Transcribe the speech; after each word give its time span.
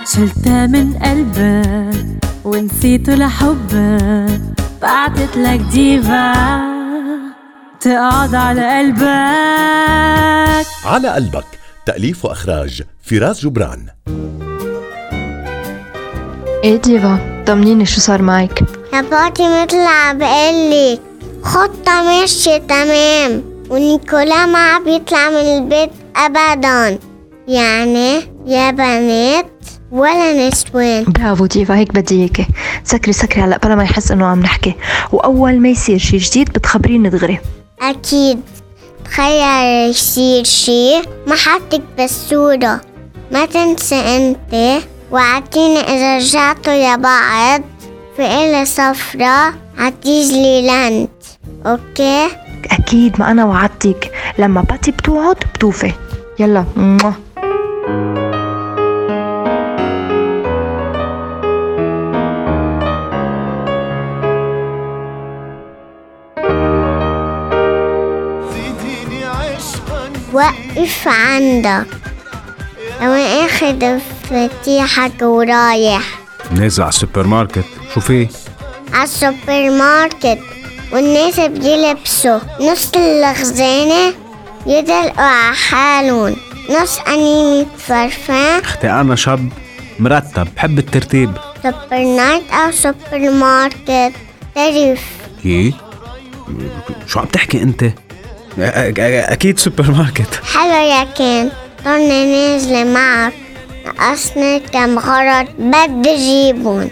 شلتها 0.06 0.66
من 0.66 0.92
قلبك 0.98 2.24
ونسيته 2.44 3.14
لحبك 3.14 4.40
بعتت 4.82 5.36
لك 5.36 5.60
ديفا 5.60 6.32
تقعد 7.80 8.34
على 8.34 8.78
قلبك. 8.78 10.66
على 10.84 11.08
قلبك. 11.08 11.46
تأليف 11.86 12.24
وإخراج 12.24 12.82
فراس 13.02 13.44
جبران. 13.44 13.86
إيه 16.64 16.76
ديفا 16.76 17.44
طمنيني 17.46 17.84
شو 17.86 18.00
صار 18.00 18.22
معك؟ 18.22 18.75
فاطمة 19.02 19.62
طلع 19.62 20.12
بقلك 20.12 21.00
خطة 21.42 22.02
ماشية 22.02 22.58
تمام. 22.58 23.42
ونيكولا 23.70 24.46
ما 24.46 24.58
عم 24.58 24.84
بيطلع 24.84 25.30
من 25.30 25.36
البيت 25.36 25.90
أبدا. 26.16 26.98
يعني 27.48 28.20
يا 28.46 28.70
بنات 28.70 29.46
ولا 29.92 30.48
نسوان 30.48 31.04
برافو 31.04 31.46
ديفا 31.46 31.76
هيك 31.76 31.92
بدي 31.92 32.20
إياكي. 32.20 32.46
سكري 32.84 33.12
سكري 33.12 33.42
هلا 33.42 33.58
بلا 33.58 33.74
ما 33.74 33.84
يحس 33.84 34.10
إنه 34.10 34.26
عم 34.26 34.40
نحكي. 34.40 34.74
وأول 35.12 35.60
ما 35.60 35.68
يصير 35.68 35.98
شي 35.98 36.16
جديد 36.16 36.48
بتخبريني 36.52 37.08
دغري. 37.08 37.38
أكيد. 37.82 38.40
تخيل 39.04 39.90
يصير 39.90 40.44
شي 40.44 40.96
ما 41.26 41.34
حطك 41.34 41.82
بالصورة. 41.96 42.80
ما 43.32 43.46
تنسى 43.46 43.94
أنت 43.94 44.82
وعدتيني 45.10 45.80
إذا 45.80 46.16
رجعتوا 46.16 46.96
لبعض 46.96 47.62
في 48.16 48.22
إلي 48.22 48.64
صفرة 48.64 49.54
عتيجلي 49.78 50.66
لانت 50.66 51.10
أوكي؟ 51.66 52.28
أكيد 52.70 53.20
ما 53.20 53.30
أنا 53.30 53.44
وعدتك. 53.44 54.12
لما 54.38 54.60
باتي 54.60 54.90
بتوعد 54.90 55.36
بتوفي. 55.54 55.92
يلا. 56.38 56.64
وقف 70.32 71.08
عندك. 71.08 71.86
لو 73.02 73.12
اخد 73.12 73.84
مفاتيحك 73.84 75.22
ورايح. 75.22 76.25
نازل 76.50 76.82
على 76.82 76.88
السوبر 76.88 77.26
ماركت 77.26 77.64
شو 77.94 78.00
في؟ 78.00 78.28
عالسوبر 78.92 79.70
ماركت 79.70 80.38
والناس 80.92 81.40
بيلبسوا 81.40 82.38
نص 82.60 82.90
الخزانة 82.96 84.14
يدلقوا 84.66 85.22
على 85.22 85.56
حالهم. 85.56 86.36
نص 86.70 86.98
أنيمة 87.08 87.66
فرفان. 87.78 88.60
أختي 88.60 88.90
أنا 88.90 89.16
شاب 89.16 89.48
مرتب 89.98 90.48
بحب 90.56 90.78
الترتيب. 90.78 91.32
سوبر 91.62 91.98
نايت 92.16 92.50
أو 92.50 92.70
سوبر 92.70 93.30
ماركت 93.30 94.12
تعرف 94.54 95.00
إيه؟ 95.44 95.72
شو 97.06 97.20
عم 97.20 97.26
تحكي 97.26 97.62
أنت؟ 97.62 97.84
أكيد 98.58 99.58
سوبر 99.58 99.90
ماركت 99.90 100.40
حلو 100.54 100.72
يا 100.72 101.04
كان. 101.04 101.50
ضلني 101.84 102.52
نازلة 102.52 102.84
معك. 102.84 103.32
ناقصني 103.86 104.60
كم 104.60 104.98
غرض 104.98 105.46
بدي 105.58 106.16
جيبهم 106.16 106.90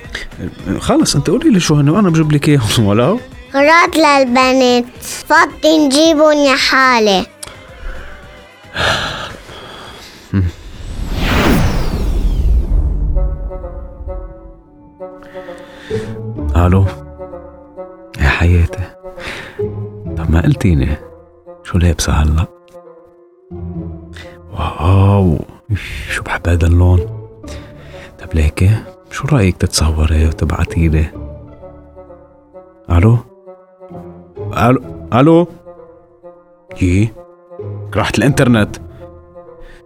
خلص 0.78 1.16
أنت 1.16 1.30
قولي 1.30 1.50
لي 1.50 1.60
شو 1.60 1.74
هن 1.74 1.88
وأنا 1.88 2.10
بجيب 2.10 2.32
لك 2.32 2.48
إياهم 2.48 2.84
ولو 2.88 3.20
غراض 3.54 3.96
للبنات. 3.96 4.84
فضي 5.02 5.86
نجيبهم 5.86 6.32
يا 6.38 6.56
حالي 6.56 7.26
ألو؟ 16.56 16.84
يا 18.20 18.28
حياتي. 18.28 18.82
طب 20.16 20.30
ما 20.30 20.40
قلتيني 20.42 20.96
شو 21.64 21.78
لابسة 21.78 22.12
هلا؟ 22.12 22.46
واو. 24.52 25.38
شو 26.10 26.22
بحب 26.22 26.48
هذا 26.48 26.66
اللون 26.66 27.00
طب 28.18 28.34
ليكي 28.34 28.70
شو 29.10 29.28
رأيك 29.28 29.56
تتصوري 29.56 30.26
وتبعتيلي 30.26 31.06
ألو؟ 32.90 33.18
ألو؟ 34.56 34.82
ألو؟ 35.14 35.48
يي؟ 36.82 37.12
راحت 37.96 38.18
الإنترنت. 38.18 38.76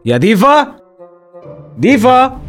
يا 0.04 0.16
ديفا؟ 0.16 0.66
ديفا؟ 1.78 2.40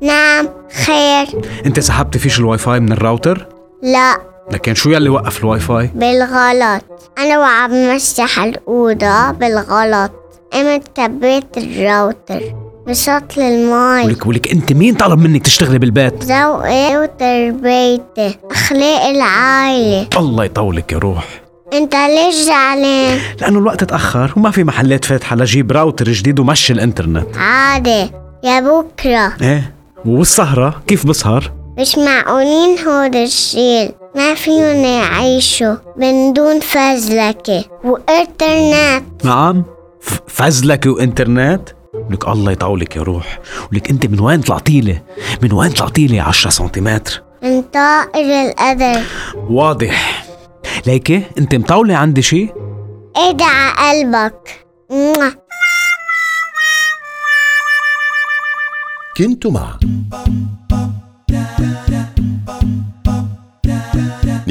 نعم 0.00 0.48
خير. 0.86 1.26
أنت 1.66 1.80
سحبتي 1.80 2.18
فيش 2.18 2.40
الواي 2.40 2.58
فاي 2.58 2.80
من 2.80 2.92
الراوتر؟ 2.92 3.46
لا. 3.82 4.18
لكن 4.52 4.74
شو 4.74 4.90
يلي 4.90 5.08
وقف 5.08 5.38
الواي 5.38 5.60
فاي 5.60 5.90
بالغلط. 5.94 6.84
أنا 7.18 7.38
وعم 7.38 7.94
مسح 7.94 8.38
الأوضة 8.38 9.30
بالغلط. 9.30 10.12
قمت 10.52 10.82
كبيت 10.94 11.58
الراوتر 11.58 12.42
بسطل 12.88 13.40
الماي. 13.40 14.06
ولك 14.06 14.26
ولك 14.26 14.52
أنت 14.52 14.72
مين 14.72 14.94
طلب 14.94 15.18
منك 15.18 15.42
تشتغلي 15.42 15.78
بالبيت؟ 15.78 16.24
ذوقي 16.24 16.96
وتربيتي 16.96 18.38
أخلاق 18.50 19.02
العائلة. 19.02 20.06
الله 20.16 20.44
يطولك 20.44 20.92
يا 20.92 20.98
روح. 20.98 21.24
أنت 21.72 21.94
ليش 21.94 22.34
زعلان؟ 22.34 23.18
لأنه 23.40 23.58
الوقت 23.58 23.84
تأخر 23.84 24.32
وما 24.36 24.50
في 24.50 24.64
محلات 24.64 25.04
فاتحة 25.04 25.36
لجيب 25.36 25.72
راوتر 25.72 26.08
جديد 26.08 26.40
ومشي 26.40 26.72
الإنترنت. 26.72 27.36
عادي. 27.36 28.10
يا 28.44 28.60
بكرة. 28.60 29.32
إيه؟ 29.42 29.74
والسهرة 30.04 30.82
كيف 30.86 31.06
بسهر؟ 31.06 31.52
مش 31.78 31.98
معقولين 31.98 32.78
هودي 32.88 33.16
الجيل؟ 33.16 33.92
ما 34.16 34.34
فيهم 34.34 34.84
يعيشوا 34.84 35.76
من 35.96 36.32
دون 36.32 36.60
فزلكة 36.60 37.64
وإنترنت. 37.84 39.24
نعم 39.24 39.64
فزلكة 40.28 40.90
وإنترنت؟ 40.90 41.68
لك 42.10 42.28
الله 42.28 42.52
يطولك 42.52 42.96
يا 42.96 43.02
روح. 43.02 43.38
ولك 43.72 43.90
أنت 43.90 44.06
من 44.06 44.20
وين 44.20 44.40
طلعتيلي؟ 44.40 45.02
من 45.42 45.52
وين 45.52 45.70
طلعتيلي 45.70 46.20
10 46.20 46.50
سنتيمتر؟ 46.50 47.22
من 47.42 47.62
طائر 47.62 48.48
القدر 48.48 49.02
واضح. 49.50 50.26
ليكي 50.86 51.22
أنت 51.38 51.54
مطولة 51.54 51.96
عندي 51.96 52.22
شي؟ 52.22 52.48
ادعى 53.16 53.72
قلبك. 53.78 54.66
موah. 54.90 55.48
كنت 59.16 59.46
مع. 59.46 59.78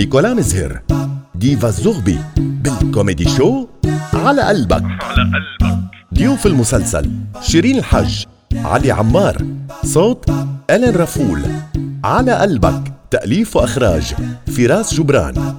نيكولا 0.08 0.34
مزهر 0.34 0.82
ديفا 1.36 1.68
الزغبي 1.68 2.20
بالكوميدي 2.38 3.30
شو 3.30 3.68
على 4.14 4.42
قلبك. 4.42 4.84
على 4.84 5.24
قلبك. 5.24 5.78
ضيوف 6.14 6.48
المسلسل 6.48 7.12
شيرين 7.42 7.78
الحج 7.78 8.24
علي 8.54 8.92
عمار 8.92 9.46
صوت 9.84 10.30
ألين 10.70 10.96
رفول 10.96 11.42
على 12.04 12.32
قلبك 12.32 12.94
تأليف 13.12 13.56
وإخراج 13.56 14.14
فراس 14.58 14.94
جبران. 14.94 15.57